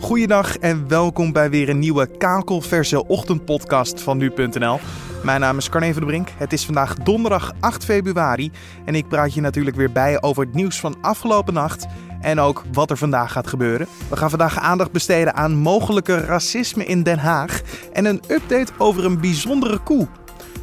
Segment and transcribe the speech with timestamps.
[0.00, 4.78] Goeiedag en welkom bij weer een nieuwe kakelverse ochtendpodcast van nu.nl.
[5.22, 6.28] Mijn naam is Carne van de Brink.
[6.36, 8.50] Het is vandaag donderdag 8 februari
[8.84, 11.86] en ik praat je natuurlijk weer bij over het nieuws van afgelopen nacht
[12.20, 13.86] en ook wat er vandaag gaat gebeuren.
[14.08, 17.60] We gaan vandaag aandacht besteden aan mogelijke racisme in Den Haag
[17.92, 20.08] en een update over een bijzondere koe.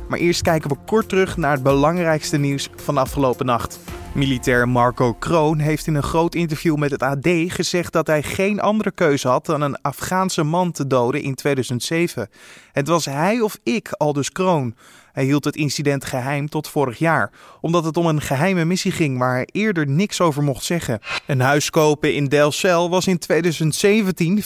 [0.10, 3.80] Maar eerst kijken we kort terug naar het belangrijkste nieuws van afgelopen nacht.
[4.14, 8.60] Militair Marco Kroon heeft in een groot interview met het AD gezegd dat hij geen
[8.60, 12.30] andere keuze had dan een Afghaanse man te doden in 2007.
[12.72, 14.76] Het was hij of ik, aldus Kroon.
[15.12, 19.18] Hij hield het incident geheim tot vorig jaar, omdat het om een geheime missie ging
[19.18, 21.00] waar hij eerder niks over mocht zeggen.
[21.28, 24.46] Een huis kopen in Delcel was in 2017 5,5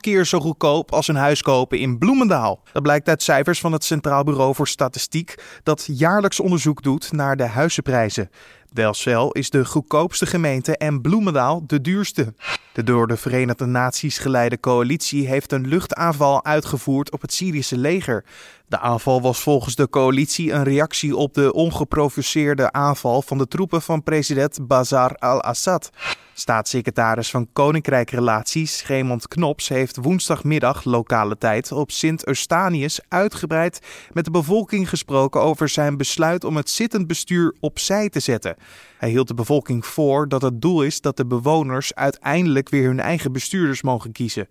[0.00, 2.62] keer zo goedkoop als een huis kopen in Bloemendaal.
[2.72, 7.36] Dat blijkt uit cijfers van het Centraal Bureau voor Statistiek, dat jaarlijks onderzoek doet naar
[7.36, 8.30] de huizenprijzen.
[8.72, 12.34] Delcel is de goedkoopste gemeente en Bloemendaal de duurste.
[12.72, 18.24] De door de Verenigde Naties geleide coalitie heeft een luchtaanval uitgevoerd op het Syrische leger.
[18.72, 23.82] De aanval was volgens de coalitie een reactie op de ongeprovoceerde aanval van de troepen
[23.82, 25.90] van president Bashar al-Assad.
[26.34, 33.80] Staatssecretaris van Koninkrijkrelaties Raymond Knops heeft woensdagmiddag lokale tijd op Sint Eustanius uitgebreid
[34.12, 38.56] met de bevolking gesproken over zijn besluit om het zittend bestuur opzij te zetten.
[38.98, 43.00] Hij hield de bevolking voor dat het doel is dat de bewoners uiteindelijk weer hun
[43.00, 44.48] eigen bestuurders mogen kiezen.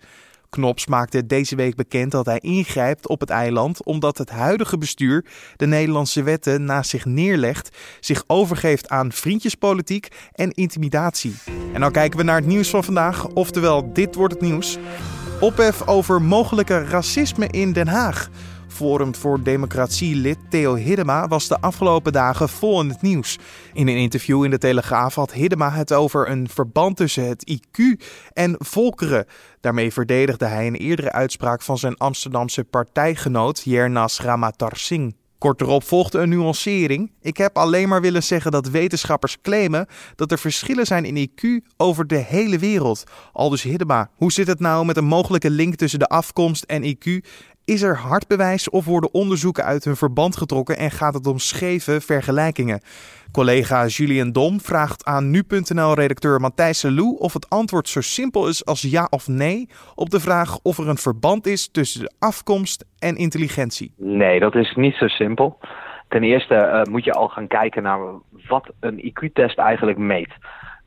[0.52, 5.26] Knops maakte deze week bekend dat hij ingrijpt op het eiland omdat het huidige bestuur
[5.56, 11.36] de Nederlandse wetten naast zich neerlegt, zich overgeeft aan vriendjespolitiek en intimidatie.
[11.74, 14.78] En dan kijken we naar het nieuws van vandaag, oftewel dit wordt het nieuws.
[15.40, 18.30] Ophef over mogelijke racisme in Den Haag.
[18.72, 23.38] Forum voor Democratie-lid Theo Hiddema was de afgelopen dagen vol in het nieuws.
[23.74, 28.06] In een interview in de Telegraaf had Hiddema het over een verband tussen het IQ
[28.34, 29.26] en volkeren.
[29.60, 35.14] Daarmee verdedigde hij een eerdere uitspraak van zijn Amsterdamse partijgenoot Jernas Ramatarsingh.
[35.42, 37.12] Kort erop volgde een nuancering.
[37.22, 41.68] Ik heb alleen maar willen zeggen dat wetenschappers claimen dat er verschillen zijn in IQ
[41.78, 43.04] over de hele wereld.
[43.34, 47.28] Aldus Hiddema, hoe zit het nou met een mogelijke link tussen de afkomst en IQ?
[47.66, 51.38] Is er hard bewijs of worden onderzoeken uit hun verband getrokken en gaat het om
[51.38, 52.82] scheve vergelijkingen?
[53.32, 58.82] Collega Julien Dom vraagt aan nu.nl-redacteur Matthijs Selou of het antwoord zo simpel is als
[58.82, 63.16] ja of nee op de vraag of er een verband is tussen de afkomst en
[63.16, 63.94] intelligentie.
[63.98, 65.60] Nee, dat is niet zo simpel.
[66.08, 68.00] Ten eerste uh, moet je al gaan kijken naar
[68.48, 70.34] wat een IQ-test eigenlijk meet.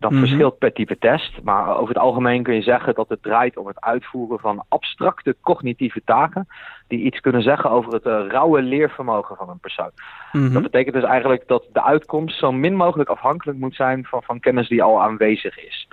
[0.05, 0.23] Dat Mhm.
[0.23, 3.67] verschilt per type test, maar over het algemeen kun je zeggen dat het draait om
[3.67, 6.47] het uitvoeren van abstracte cognitieve taken
[6.89, 9.91] die iets kunnen zeggen over het uh, rauwe leervermogen van een persoon.
[10.33, 10.53] Mhm.
[10.53, 14.41] Dat betekent dus eigenlijk dat de uitkomst zo min mogelijk afhankelijk moet zijn van, van
[14.41, 15.89] kennis die al aanwezig is.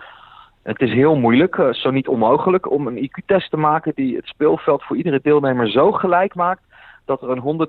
[0.63, 4.28] Het is heel moeilijk, uh, zo niet onmogelijk, om een IQ-test te maken die het
[4.28, 6.61] speelveld voor iedere deelnemer zo gelijk maakt
[7.06, 7.67] dat er een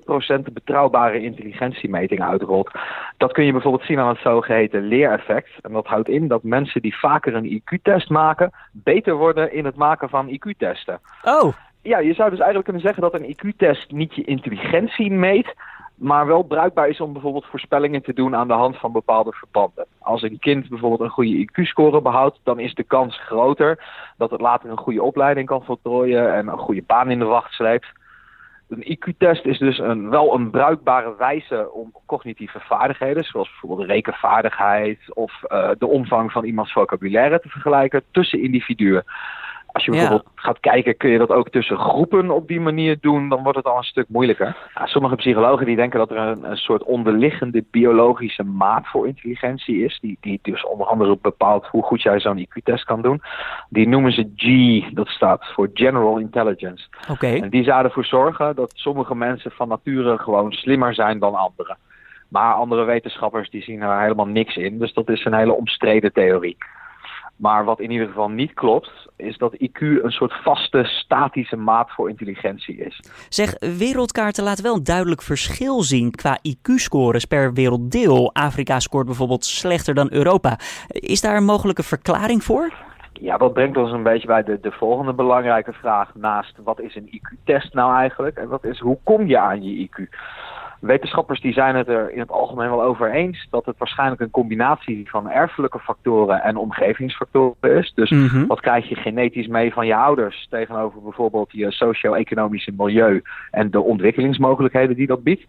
[0.48, 2.70] 100% betrouwbare intelligentiemeting uitrolt.
[3.16, 5.50] Dat kun je bijvoorbeeld zien aan het zogeheten leereffect.
[5.60, 9.76] En dat houdt in dat mensen die vaker een IQ-test maken, beter worden in het
[9.76, 11.00] maken van IQ-testen.
[11.24, 11.52] Oh.
[11.82, 15.54] Ja, je zou dus eigenlijk kunnen zeggen dat een IQ-test niet je intelligentie meet,
[15.94, 19.86] maar wel bruikbaar is om bijvoorbeeld voorspellingen te doen aan de hand van bepaalde verbanden.
[19.98, 23.84] Als een kind bijvoorbeeld een goede IQ-score behoudt, dan is de kans groter
[24.16, 27.52] dat het later een goede opleiding kan voltooien en een goede baan in de wacht
[27.52, 27.86] sleept.
[28.72, 34.98] Een IQ-test is dus een, wel een bruikbare wijze om cognitieve vaardigheden, zoals bijvoorbeeld rekenvaardigheid
[35.14, 39.04] of uh, de omvang van iemands vocabulaire te vergelijken tussen individuen.
[39.72, 40.42] Als je bijvoorbeeld ja.
[40.42, 43.66] gaat kijken, kun je dat ook tussen groepen op die manier doen, dan wordt het
[43.66, 44.56] al een stuk moeilijker.
[44.74, 49.84] Ja, sommige psychologen die denken dat er een, een, soort onderliggende biologische maat voor intelligentie
[49.84, 53.22] is, die, die dus onder andere bepaalt hoe goed jij zo'n IQ-test kan doen.
[53.68, 56.86] Die noemen ze G, dat staat voor General Intelligence.
[57.10, 57.40] Okay.
[57.40, 61.76] En die zou ervoor zorgen dat sommige mensen van nature gewoon slimmer zijn dan anderen.
[62.28, 66.12] Maar andere wetenschappers die zien er helemaal niks in, dus dat is een hele omstreden
[66.12, 66.56] theorie.
[67.42, 71.90] Maar wat in ieder geval niet klopt, is dat IQ een soort vaste, statische maat
[71.90, 73.00] voor intelligentie is.
[73.28, 78.34] Zeg, wereldkaarten laten wel een duidelijk verschil zien qua IQ-scores per werelddeel.
[78.34, 80.58] Afrika scoort bijvoorbeeld slechter dan Europa.
[80.88, 82.72] Is daar een mogelijke verklaring voor?
[83.12, 86.96] Ja, dat brengt ons een beetje bij de, de volgende belangrijke vraag naast wat is
[86.96, 90.08] een IQ-test nou eigenlijk en wat is hoe kom je aan je IQ?
[90.82, 94.30] Wetenschappers die zijn het er in het algemeen wel over eens dat het waarschijnlijk een
[94.30, 97.92] combinatie van erfelijke factoren en omgevingsfactoren is.
[97.94, 98.46] Dus mm -hmm.
[98.46, 103.80] wat krijg je genetisch mee van je ouders tegenover bijvoorbeeld je socio-economische milieu en de
[103.80, 105.44] ontwikkelingsmogelijkheden die dat biedt.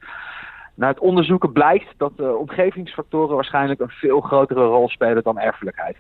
[0.76, 5.98] Nou, uit onderzoeken blijkt dat de omgevingsfactoren waarschijnlijk een veel grotere rol spelen dan erfelijkheid.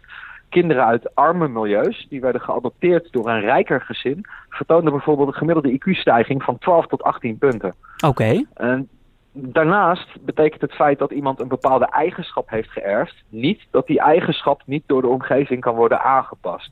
[0.49, 5.79] kinderen uit arme milieus, die werden geadopteerd door een rijker gezin, vertoonden bijvoorbeeld een gemiddelde
[5.79, 7.73] IQ-stijging van 12 tot 18 punten.
[8.05, 8.43] Oké.
[8.53, 8.89] En
[9.33, 14.61] daarnaast betekent het feit dat iemand een bepaalde eigenschap heeft geërfd, niet dat die eigenschap
[14.65, 16.71] niet door de omgeving kan worden aangepast.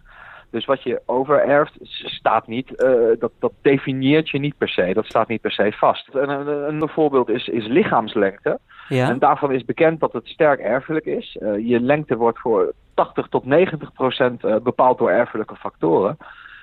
[0.52, 4.94] Dus wat je overerft staat niet, eh, dat, dat definieert je niet per se.
[4.94, 6.10] Dat staat niet per se vast.
[6.14, 8.60] Een, een, een voorbeeld is, is lichaamslengte.
[8.88, 9.10] Ja.
[9.10, 11.38] En daarvan is bekend dat het sterk erfelijk is.
[11.42, 16.18] Uh, je lengte wordt voor 80 tot 90 procent uh, bepaald door erfelijke factoren.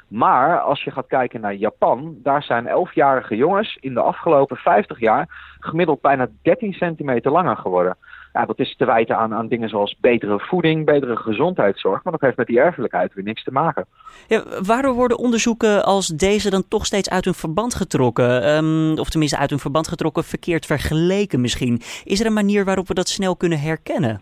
[0.09, 5.01] Maar als je gaat kijken naar Japan, daar zijn 11-jarige jongens in de afgelopen 50
[5.01, 5.29] jaar
[5.61, 7.97] gemiddeld bijna 13 centimeter langer geworden.
[8.33, 12.23] Ja, dat is te wijten aan, aan dingen zoals betere voeding, betere gezondheidszorg, maar dat
[12.23, 13.87] heeft met die erfelijkheid weer niks te maken.
[14.27, 18.57] Ja, waardoor worden onderzoeken als deze dan toch steeds uit hun verband getrokken?
[18.57, 21.81] Um, of tenminste uit hun verband getrokken, verkeerd vergeleken misschien.
[22.05, 24.21] Is er een manier waarop we dat snel kunnen herkennen?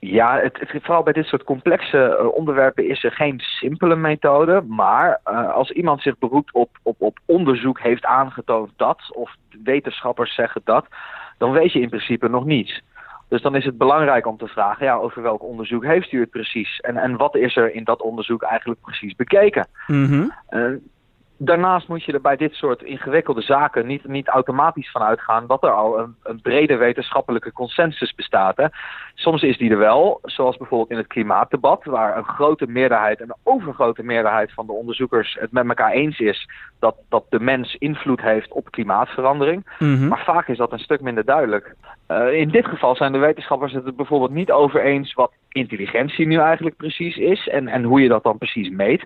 [0.00, 4.62] Ja, het, het, vooral bij dit soort complexe uh, onderwerpen is er geen simpele methode.
[4.68, 10.34] Maar uh, als iemand zich beroept op, op, op onderzoek heeft aangetoond dat, of wetenschappers
[10.34, 10.86] zeggen dat,
[11.38, 12.82] dan weet je in principe nog niets.
[13.28, 16.30] Dus dan is het belangrijk om te vragen, ja, over welk onderzoek heeft u het
[16.30, 16.80] precies?
[16.80, 19.66] En, en wat is er in dat onderzoek eigenlijk precies bekeken?
[19.86, 20.32] Mm -hmm.
[20.50, 20.76] uh,
[21.42, 25.62] daarnaast moet je er bij dit soort ingewikkelde zaken niet, niet automatisch van uitgaan dat
[25.62, 28.56] er al een, een brede wetenschappelijke consensus bestaat.
[28.56, 28.66] Hè.
[29.14, 33.34] Soms is die er wel, zoals bijvoorbeeld in het klimaatdebat, waar een grote meerderheid, een
[33.42, 36.48] overgrote meerderheid van de onderzoekers het met elkaar eens is
[36.78, 39.76] dat, dat de mens invloed heeft op klimaatverandering.
[39.78, 40.08] Mm -hmm.
[40.08, 41.74] Maar vaak is dat een stuk minder duidelijk.
[42.08, 46.26] Uh, in dit geval zijn de wetenschappers het er bijvoorbeeld niet over eens wat intelligentie
[46.26, 49.04] nu eigenlijk precies is en, en hoe je dat dan precies meet.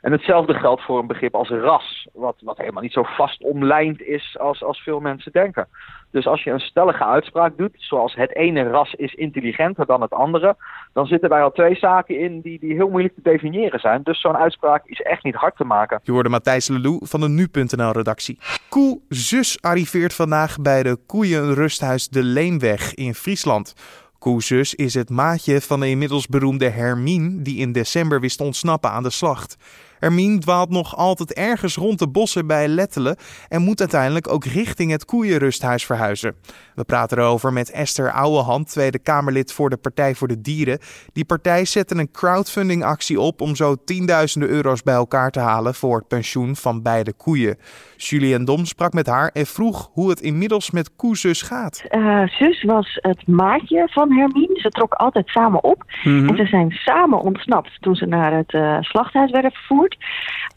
[0.00, 4.02] En hetzelfde geldt voor een begrip als ras, wat, wat helemaal niet zo vast omlijnd
[4.02, 5.68] is als, als veel mensen denken.
[6.10, 10.12] Dus als je een stellige uitspraak doet, zoals het ene ras is intelligenter dan het
[10.12, 10.56] andere,
[10.92, 14.02] dan zitten daar al twee zaken in die, die heel moeilijk te definiëren zijn.
[14.02, 16.00] Dus zo'n uitspraak is echt niet hard te maken.
[16.02, 18.38] Je hoorde Matthijs Lelou van de Nu.nl-redactie.
[18.68, 23.74] Koe Zus arriveert vandaag bij de koeienrusthuis De Leemweg in Friesland.
[24.18, 29.02] Koezus is het maatje van de inmiddels beroemde Hermine die in december wist ontsnappen aan
[29.02, 29.56] de slacht.
[29.98, 33.16] Hermine dwaalt nog altijd ergens rond de bossen bij Lettelen
[33.48, 36.36] en moet uiteindelijk ook richting het koeienrusthuis verhuizen.
[36.74, 40.78] We praten erover met Esther Ouwehand, Tweede Kamerlid voor de Partij voor de Dieren.
[41.12, 45.96] Die partij zette een crowdfundingactie op om zo tienduizenden euro's bij elkaar te halen voor
[45.96, 47.56] het pensioen van beide koeien.
[47.96, 51.84] Julien Dom sprak met haar en vroeg hoe het inmiddels met koezus gaat.
[51.90, 54.60] Uh, zus was het maatje van Hermine.
[54.60, 55.84] Ze trok altijd samen op.
[56.04, 56.28] Mm -hmm.
[56.28, 59.87] En ze zijn samen ontsnapt toen ze naar het uh, slachthuis werden vervoerd.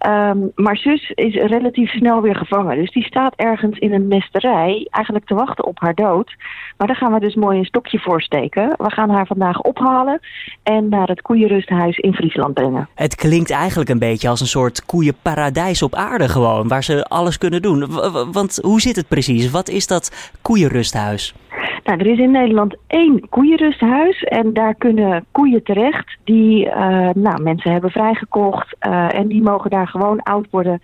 [0.08, 2.78] Um, maar zus is relatief snel weer gevangen.
[2.78, 6.36] Dus die staat ergens in een nesterij eigenlijk te wachten op haar dood.
[6.78, 8.76] Maar daar gaan we dus mooi een stokje voor steken.
[8.78, 10.20] We gaan haar vandaag ophalen
[10.64, 12.90] en naar het koeienrusthuis in Friesland brengen.
[12.96, 16.68] Het klinkt eigenlijk een beetje als een soort koeienparadijs op aarde gewoon.
[16.68, 17.86] Waar ze alles kunnen doen.
[18.32, 19.52] Want hoe zit het precies?
[19.52, 21.34] Wat is dat koeienrusthuis?
[21.84, 26.74] Nou, er is in Nederland één koeienrusthuis en daar kunnen koeien terecht die uh,
[27.14, 30.80] nou, mensen hebben vrijgekocht uh, en die mogen daar gewoon oud worden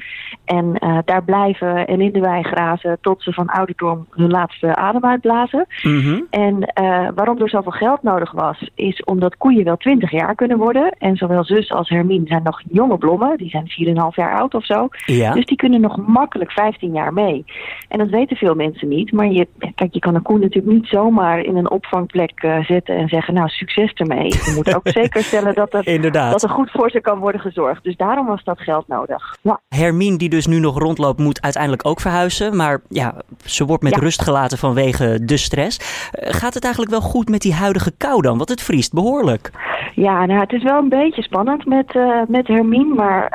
[0.46, 4.76] en uh, daar blijven en in de wei grazen tot ze van ouderdom hun laatste
[4.76, 5.66] adem uitblazen.
[5.84, 6.26] Mm -hmm.
[6.30, 6.74] En
[7.16, 11.16] waarom er zoveel geld nodig was, is omdat koeien wel 20 jaar kunnen worden en
[11.16, 14.88] zowel zus als Hermine zijn nog jonge blommen, die zijn 4,5 jaar oud of zo.
[15.06, 15.34] Ja.
[15.34, 17.46] Dus die kunnen nog makkelijk 15 jaar mee.
[17.88, 20.87] En dat weten veel mensen niet, maar je, kijk, je kan een koe natuurlijk niet
[20.88, 24.27] zomaar in een opvangplek uh, zetten en zeggen, nou, succes ermee.
[24.27, 27.84] Je moet ook zeker stellen dat er, dat er goed voor ze kan worden gezorgd.
[27.84, 29.36] Dus daarom was dat geld nodig.
[29.41, 29.60] Ja.
[29.70, 32.56] Hermine, die dus nu nog rondloopt, moet uiteindelijk ook verhuizen.
[32.56, 33.13] Maar ja,
[33.46, 34.01] ze wordt met Ja.
[34.01, 35.79] rust gelaten vanwege de stress.
[35.79, 38.38] Uh, gaat het eigenlijk wel goed met die huidige kou dan?
[38.38, 39.51] Want het vriest behoorlijk.
[39.96, 43.29] Ja, nou, het is wel een beetje spannend met, uh, met Hermine, maar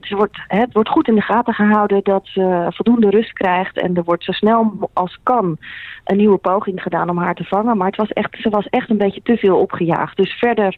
[0.00, 3.96] ze wordt, het wordt goed in de gaten gehouden dat ze voldoende rust krijgt en
[3.96, 5.56] er wordt zo snel als kan
[6.04, 7.76] een nieuwe poging gedaan om haar te vangen.
[7.76, 10.16] Maar het was echt, ze was echt een beetje te veel opgejaagd.
[10.16, 10.76] Dus verder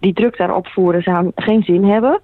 [0.00, 2.20] die druk daarop voeren zou geen zin hebben.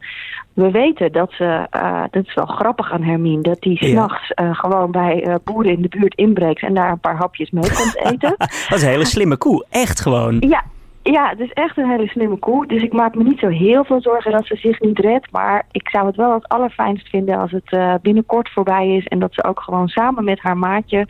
[0.52, 4.54] We weten dat ze, uh, dat is wel grappig aan Hermine, dat die s'nachts uh,
[4.54, 7.97] gewoon bij uh, boeren in de buurt inbreekt en daar een paar hapjes mee komt
[8.12, 8.35] eten.
[8.38, 10.37] dat is een hele slimme koe, echt gewoon.
[10.40, 10.64] Ja,
[11.02, 12.66] ja, het is echt een hele slimme koe.
[12.66, 15.30] Dus ik maak me niet zo heel veel zorgen dat ze zich niet redt.
[15.30, 19.06] Maar ik zou het wel het allerfijnst vinden als het binnenkort voorbij is.
[19.06, 21.06] En dat ze ook gewoon samen met haar maatje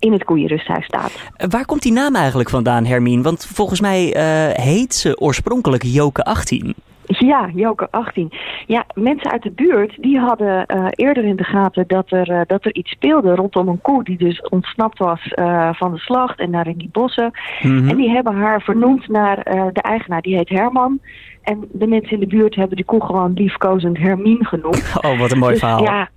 [0.00, 1.12] in het koeienrusthuis staat.
[1.50, 3.22] Waar komt die naam eigenlijk vandaan, Hermine?
[3.22, 6.74] Want volgens mij uh, heet ze oorspronkelijk Joke 18.
[7.18, 8.32] Ja, Joker 18.
[8.66, 12.40] Ja, mensen uit de buurt die hadden uh, eerder in de gaten dat er, uh,
[12.46, 16.38] dat er iets speelde rondom een koe die dus ontsnapt was uh, van de slacht
[16.38, 17.30] en daar in die bossen.
[17.62, 17.88] Mhm.
[17.88, 21.00] En die hebben haar vernoemd naar de eigenaar, die heet Herman.
[21.42, 24.92] En de mensen in de buurt hebben die koe gewoon liefkozend Hermine genoemd.
[25.06, 25.82] Oh, wat een mooi Dus verhaal.
[25.82, 26.08] Ja,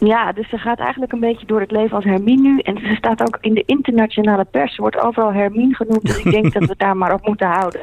[0.00, 2.58] ja, dus ze gaat eigenlijk een beetje door het leven als Hermine nu.
[2.58, 4.74] En ze staat ook in de internationale pers.
[4.74, 6.06] Ze wordt overal Hermine genoemd.
[6.06, 7.80] Dus ik denk dat we het daar maar op moeten houden.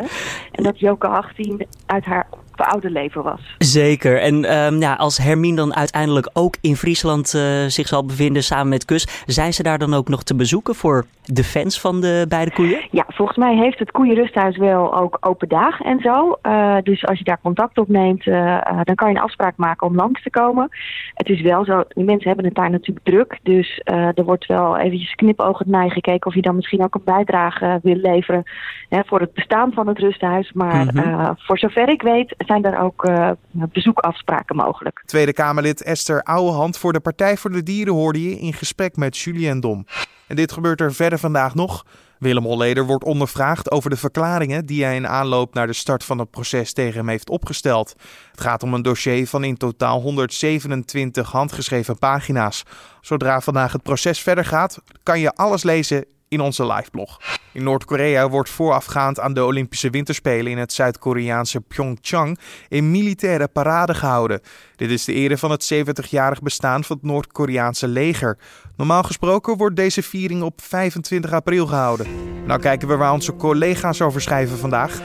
[0.51, 3.39] En dat Joke 18 uit haar oude leven was.
[3.57, 4.21] Zeker.
[4.21, 8.69] En ehm, ja, als Hermine dan uiteindelijk ook in Friesland eh, zich zal bevinden samen
[8.69, 12.25] met Kus, zijn ze daar dan ook nog te bezoeken voor de fans van de
[12.29, 12.87] beide koeien?
[12.91, 16.37] Ja, volgens mij heeft het Koeienrusthuis wel ook open dagen en zo.
[16.41, 19.87] Eh, dus als je daar contact opneemt, eh, eh, dan kan je een afspraak maken
[19.87, 20.69] om langs te komen.
[21.13, 23.39] Het is wel zo, die mensen hebben het daar natuurlijk druk.
[23.43, 26.95] Dus eh, er wordt wel eventjes knipoogend naar je gekeken of je dan misschien ook
[26.95, 28.43] een bijdrage wil leveren
[28.89, 30.51] hè, voor het bestaan van het rusthuis.
[30.53, 30.97] Maar Mhm.
[30.97, 35.01] eh, voor zover ik weet zijn er ook eh, bezoekafspraken mogelijk.
[35.05, 39.17] Tweede Kamerlid Esther Ouwehand voor de Partij voor de Dieren hoorde je in gesprek met
[39.17, 39.85] Julien Dom.
[40.27, 41.85] En dit gebeurt er verder vandaag nog.
[42.19, 46.19] Willem Holleder wordt ondervraagd over de verklaringen die hij in aanloop naar de start van
[46.19, 47.95] het proces tegen hem heeft opgesteld.
[48.31, 52.63] Het gaat om een dossier van in totaal 127 handgeschreven pagina's.
[53.01, 57.19] Zodra vandaag het proces verder gaat, kan je alles lezen in onze liveblog.
[57.51, 63.93] In Noord-Korea wordt voorafgaand aan de Olympische Winterspelen in het Zuid-Koreaanse Pyeongchang een militaire parade
[63.93, 64.41] gehouden.
[64.75, 68.37] Dit is de ere van het 70-jarig bestaan van het Noord-Koreaanse leger.
[68.77, 72.07] Normaal gesproken wordt deze viering op 25 april gehouden.
[72.45, 75.01] Nou kijken we waar onze collega's over schrijven vandaag.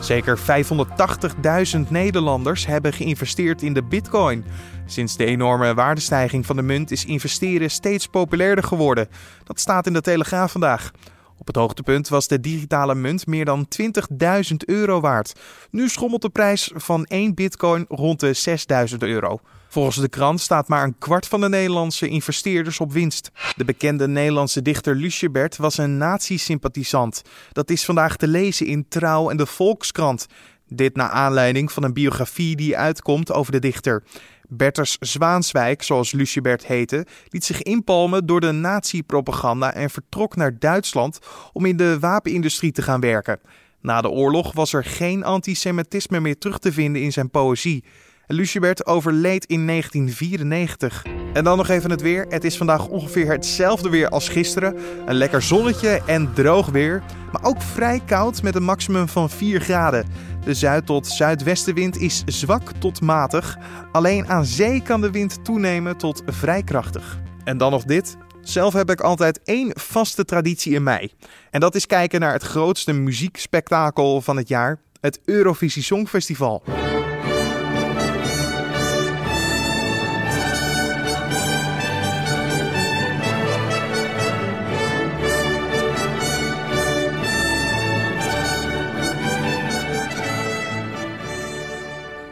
[0.00, 4.44] Zeker 580.000 Nederlanders hebben geïnvesteerd in de bitcoin.
[4.86, 9.08] Sinds de enorme waardestijging van de munt is investeren steeds populairder geworden.
[9.44, 10.90] Dat staat in de Telegraaf vandaag.
[11.38, 15.40] Op het hoogtepunt was de digitale munt meer dan 20.000 euro waard.
[15.70, 18.56] Nu schommelt de prijs van 1 bitcoin rond de
[18.90, 19.40] 6.000 euro.
[19.70, 23.30] Volgens de krant staat maar een kwart van de Nederlandse investeerders op winst.
[23.56, 27.22] De bekende Nederlandse dichter Lucebert was een nazi-sympathisant.
[27.52, 30.26] Dat is vandaag te lezen in Trouw en de Volkskrant.
[30.68, 34.02] Dit naar aanleiding van een biografie die uitkomt over de dichter.
[34.48, 41.18] Berters Zwaanswijk, zoals Lucebert heette, liet zich inpalmen door de nazi-propaganda en vertrok naar Duitsland
[41.52, 43.40] om in de wapenindustrie te gaan werken.
[43.80, 47.84] Na de oorlog was er geen antisemitisme meer terug te vinden in zijn poëzie.
[48.30, 51.04] Lucebert overleed in 1994.
[51.32, 52.26] En dan nog even het weer.
[52.28, 54.76] Het is vandaag ongeveer hetzelfde weer als gisteren.
[55.06, 57.02] Een lekker zonnetje en droog weer.
[57.32, 60.06] Maar ook vrij koud met een maximum van 4 graden.
[60.44, 63.58] De zuid- tot zuidwestenwind is zwak tot matig.
[63.92, 67.20] Alleen aan zee kan de wind toenemen tot vrij krachtig.
[67.44, 68.16] En dan nog dit.
[68.40, 71.12] Zelf heb ik altijd één vaste traditie in mei.
[71.50, 74.80] En dat is kijken naar het grootste muziekspektakel van het jaar.
[75.00, 76.62] Het Eurovisie Songfestival.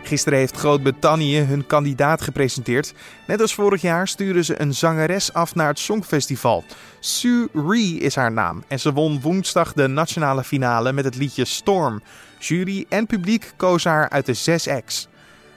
[0.06, 2.94] Gisteren heeft Groot-Brittannië hun kandidaat gepresenteerd.
[3.26, 6.64] Net als vorig jaar sturen ze een zangeres af naar het Songfestival.
[7.00, 11.44] Sue Ree is haar naam en ze won woensdag de nationale finale met het liedje
[11.44, 12.02] Storm.
[12.38, 15.08] Jury en publiek kozen haar uit de 6X.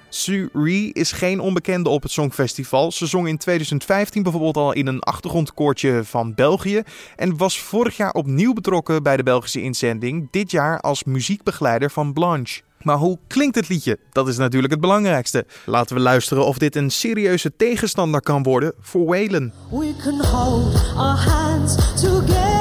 [0.10, 2.92] Sue Ree is geen onbekende op het Songfestival.
[2.92, 6.84] Ze zong in 2015 bijvoorbeeld al in een achtergrondkoortje van België
[7.16, 12.14] en was vorig jaar opnieuw betrokken bij de Belgische inzending, dit jaar als muziekbegeleider van
[12.14, 12.62] Blanche.
[12.84, 14.00] Maar hoe klinkt het liedje?
[14.12, 15.46] Dat is natuurlijk het belangrijkste.
[15.66, 19.52] Laten we luisteren of dit een serieuze tegenstander kan worden voor Waylon.
[19.70, 22.59] We can hold our hands together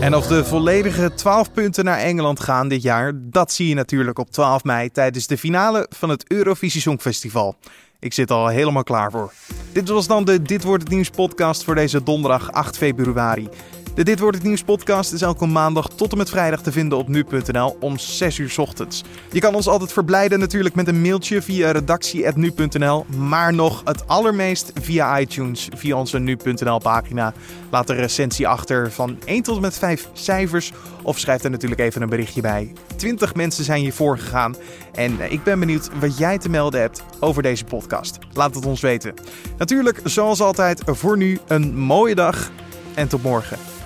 [0.00, 4.18] En of de volledige 12 punten naar Engeland gaan dit jaar, dat zie je natuurlijk
[4.18, 7.56] op 12 mei tijdens de finale van het Eurovisie Songfestival.
[7.98, 9.32] Ik zit al helemaal klaar voor.
[9.72, 13.48] Dit was dan de Dit wordt het nieuws podcast voor deze donderdag 8 februari.
[13.94, 16.98] De Dit wordt het nieuws podcast is elke maandag tot en met vrijdag te vinden
[16.98, 19.02] op nu.nl om 6 uur ochtends.
[19.32, 24.72] Je kan ons altijd verblijden natuurlijk met een mailtje via redactie@nu.nl, maar nog het allermeest
[24.80, 27.32] via iTunes, via onze nu.nl pagina.
[27.70, 31.80] Laat een recensie achter van 1 tot en met 5 cijfers of schrijf er natuurlijk
[31.80, 32.72] even een berichtje bij.
[32.96, 34.56] 20 mensen zijn hiervoor gegaan
[34.92, 38.18] en ik ben benieuwd wat jij te melden hebt over deze podcast.
[38.32, 39.14] Laat het ons weten.
[39.58, 42.50] Natuurlijk, zoals altijd, voor nu een mooie dag
[42.94, 43.79] en tot morgen.